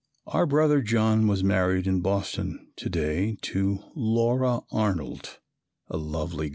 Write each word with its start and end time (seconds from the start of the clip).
Our 0.25 0.47
brother 0.47 0.81
John 0.81 1.27
was 1.27 1.43
married 1.43 1.85
in 1.85 2.01
Boston 2.01 2.71
to 2.77 2.89
day 2.89 3.37
to 3.43 3.83
Laura 3.95 4.61
Arnold, 4.71 5.37
a 5.89 5.97
lovely 5.97 6.49
girl. 6.49 6.49